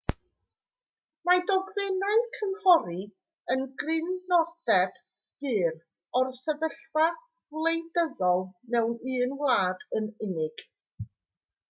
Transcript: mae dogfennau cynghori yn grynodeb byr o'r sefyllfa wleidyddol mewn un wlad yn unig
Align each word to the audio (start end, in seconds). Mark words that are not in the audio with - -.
mae 1.29 1.41
dogfennau 1.49 2.21
cynghori 2.37 3.03
yn 3.55 3.61
grynodeb 3.83 4.97
byr 5.45 5.77
o'r 6.21 6.33
sefyllfa 6.39 7.07
wleidyddol 7.59 8.45
mewn 8.77 8.95
un 9.19 9.37
wlad 9.45 9.85
yn 10.01 10.09
unig 10.29 10.65